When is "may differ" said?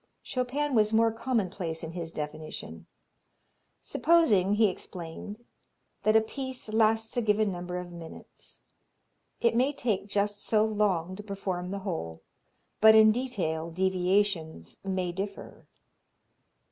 14.83-15.67